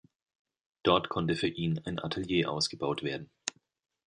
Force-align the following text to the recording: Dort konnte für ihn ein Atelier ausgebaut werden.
Dort 0.81 1.09
konnte 1.09 1.35
für 1.35 1.47
ihn 1.47 1.77
ein 1.85 1.99
Atelier 1.99 2.49
ausgebaut 2.49 3.03
werden. 3.03 3.29